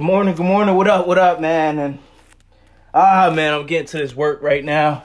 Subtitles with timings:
[0.00, 0.76] Good morning, good morning.
[0.76, 1.78] What up, what up, man?
[1.78, 1.98] And
[2.94, 5.04] ah, man, I'm getting to this work right now.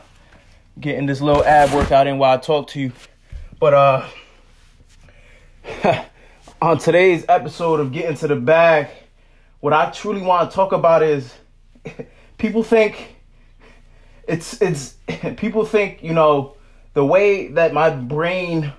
[0.79, 2.93] Getting this little ab workout in while I talk to you.
[3.59, 4.07] But uh
[6.61, 8.87] on today's episode of Getting to the Bag,
[9.59, 11.33] what I truly want to talk about is
[12.37, 13.17] people think
[14.29, 14.95] it's it's
[15.35, 16.55] people think, you know,
[16.93, 18.71] the way that my brain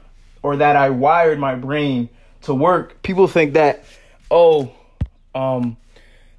[0.43, 2.09] or that I wired my brain
[2.45, 3.85] to work, people think that
[4.31, 4.73] oh,
[5.35, 5.77] um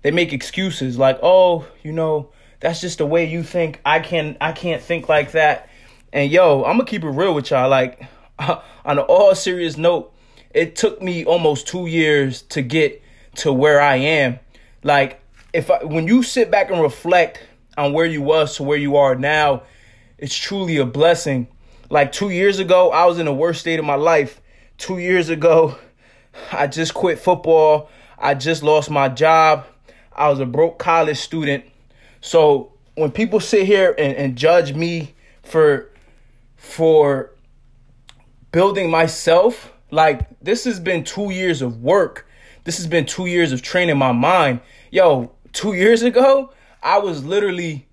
[0.01, 3.81] they make excuses like, "Oh, you know, that's just the way you think.
[3.85, 5.69] I can I can't think like that."
[6.13, 7.69] And yo, I'm gonna keep it real with y'all.
[7.69, 8.03] Like,
[8.39, 10.13] on an all serious note,
[10.53, 13.01] it took me almost two years to get
[13.35, 14.39] to where I am.
[14.83, 15.21] Like,
[15.53, 17.43] if I, when you sit back and reflect
[17.77, 19.63] on where you was to where you are now,
[20.17, 21.47] it's truly a blessing.
[21.89, 24.41] Like two years ago, I was in the worst state of my life.
[24.77, 25.77] Two years ago,
[26.51, 27.89] I just quit football.
[28.17, 29.65] I just lost my job.
[30.17, 31.63] I was a broke college student.
[32.21, 35.89] So when people sit here and, and judge me for
[36.55, 37.31] for
[38.51, 42.27] building myself, like this has been two years of work.
[42.63, 44.59] This has been two years of training my mind.
[44.91, 46.51] Yo, two years ago,
[46.81, 47.87] I was literally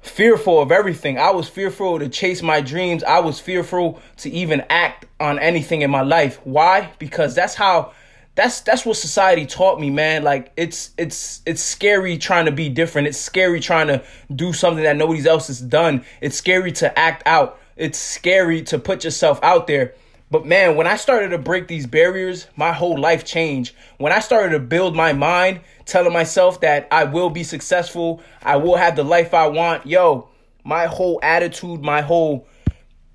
[0.00, 1.18] fearful of everything.
[1.18, 3.04] I was fearful to chase my dreams.
[3.04, 6.40] I was fearful to even act on anything in my life.
[6.44, 6.90] Why?
[6.98, 7.92] Because that's how
[8.34, 10.24] that's that's what society taught me, man.
[10.24, 13.08] Like it's it's it's scary trying to be different.
[13.08, 14.02] It's scary trying to
[14.34, 16.04] do something that nobody else has done.
[16.20, 17.58] It's scary to act out.
[17.76, 19.94] It's scary to put yourself out there.
[20.30, 23.74] But man, when I started to break these barriers, my whole life changed.
[23.98, 28.56] When I started to build my mind, telling myself that I will be successful, I
[28.56, 30.28] will have the life I want, yo,
[30.64, 32.46] my whole attitude, my whole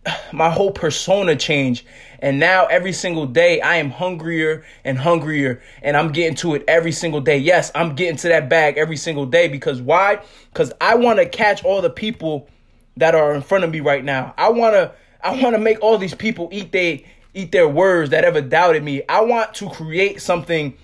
[0.32, 1.86] my whole persona changed.
[2.20, 6.64] And now every single day I am hungrier and hungrier and I'm getting to it
[6.68, 7.38] every single day.
[7.38, 10.22] Yes, I'm getting to that bag every single day because why?
[10.54, 12.50] Cuz I want to catch all the people
[12.98, 14.34] that are in front of me right now.
[14.38, 14.92] I want to
[15.22, 18.84] I want to make all these people eat they eat their words that ever doubted
[18.84, 19.04] me.
[19.08, 20.76] I want to create something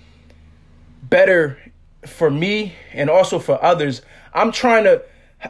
[1.01, 1.57] better
[2.05, 4.03] for me and also for others.
[4.33, 5.03] I'm trying to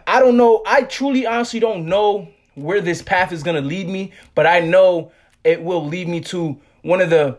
[0.08, 0.64] I don't know.
[0.66, 4.60] I truly honestly don't know where this path is going to lead me, but I
[4.60, 5.12] know
[5.44, 7.38] it will lead me to one of the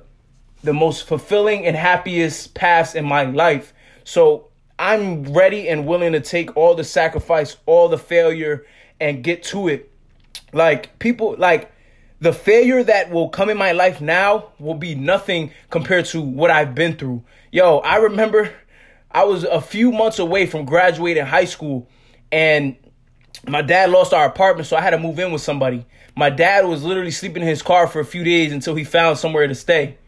[0.63, 3.75] the most fulfilling and happiest paths in my life.
[4.05, 4.49] So
[4.79, 8.65] I'm ready and willing to take all the sacrifice, all the failure
[8.99, 9.93] and get to it.
[10.53, 11.71] Like people like
[12.21, 16.51] the failure that will come in my life now will be nothing compared to what
[16.51, 17.23] I've been through.
[17.53, 18.51] Yo, I remember
[19.11, 21.89] I was a few months away from graduating high school
[22.33, 22.77] and
[23.47, 25.87] my dad lost our apartment, so I had to move in with somebody.
[26.17, 29.19] My dad was literally sleeping in his car for a few days until he found
[29.19, 29.99] somewhere to stay.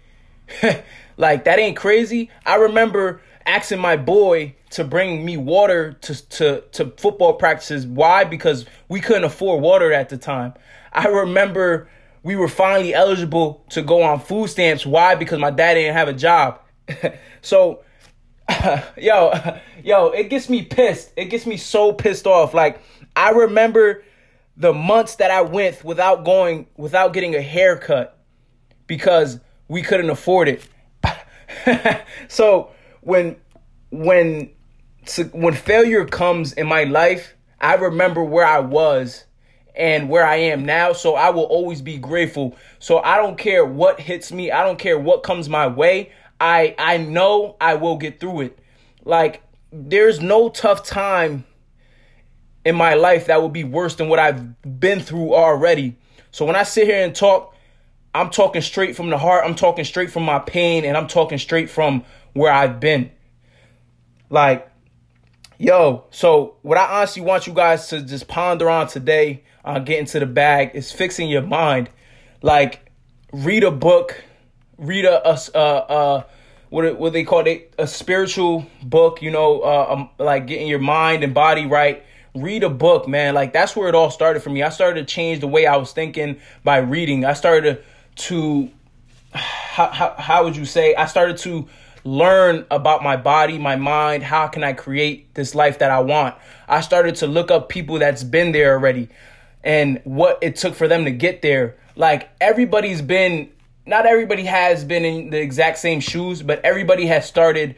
[1.17, 2.31] like that ain't crazy.
[2.45, 7.87] I remember asking my boy to bring me water to to to football practices.
[7.87, 8.25] Why?
[8.25, 10.55] Because we couldn't afford water at the time.
[10.93, 11.89] I remember
[12.23, 14.87] we were finally eligible to go on food stamps.
[14.87, 15.15] Why?
[15.15, 16.61] Because my dad didn't have a job.
[17.43, 17.83] so
[18.97, 19.33] yo,
[19.83, 21.13] yo, it gets me pissed.
[21.17, 22.55] It gets me so pissed off.
[22.55, 22.81] Like
[23.17, 24.05] I remember
[24.57, 28.19] the months that I went without going without getting a haircut
[28.87, 32.05] because we couldn't afford it.
[32.29, 33.37] so when
[33.91, 34.51] when
[35.33, 39.25] when failure comes in my life, I remember where I was
[39.75, 42.57] and where I am now, so I will always be grateful.
[42.79, 46.13] So I don't care what hits me, I don't care what comes my way.
[46.39, 48.59] I I know I will get through it.
[49.05, 51.45] Like there's no tough time
[52.67, 55.97] in my life that would be worse than what I've been through already.
[56.33, 57.55] So when I sit here and talk,
[58.13, 59.45] I'm talking straight from the heart.
[59.47, 63.13] I'm talking straight from my pain and I'm talking straight from where I've been.
[64.31, 64.69] Like,
[65.59, 70.07] yo, so what I honestly want you guys to just ponder on today on getting
[70.07, 71.89] to the bag is fixing your mind.
[72.43, 72.91] Like,
[73.33, 74.25] read a book,
[74.77, 76.27] read a, a, a, a
[76.71, 80.81] what what they call it a spiritual book, you know, uh, um, like getting your
[80.81, 82.03] mind and body right
[82.37, 83.35] read a book, man.
[83.35, 84.63] Like that's where it all started for me.
[84.63, 87.25] I started to change the way I was thinking by reading.
[87.25, 87.85] I started
[88.17, 88.71] to
[89.33, 90.95] how how, how would you say?
[90.95, 91.69] I started to
[92.05, 96.37] learn about my body, my mind, how can I create this life that I want?
[96.69, 99.09] I started to look up people that's been there already
[99.65, 101.77] and what it took for them to get there.
[101.97, 103.51] Like everybody's been
[103.87, 107.77] not everybody has been in the exact same shoes, but everybody has started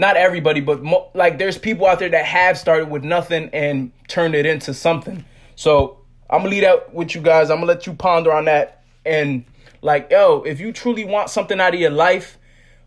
[0.00, 3.92] not everybody, but mo- like there's people out there that have started with nothing and
[4.08, 5.24] turned it into something.
[5.56, 5.98] So
[6.28, 7.50] I'm gonna lead out with you guys.
[7.50, 8.82] I'm gonna let you ponder on that.
[9.04, 9.44] And
[9.82, 12.38] like, yo, if you truly want something out of your life,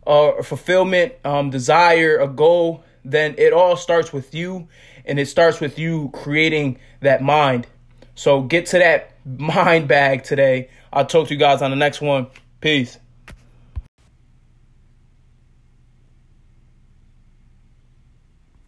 [0.06, 4.68] or uh, fulfillment, um, desire, a goal, then it all starts with you,
[5.06, 7.68] and it starts with you creating that mind.
[8.16, 10.70] So get to that mind bag today.
[10.92, 12.28] I'll talk to you guys on the next one.
[12.62, 12.98] Peace.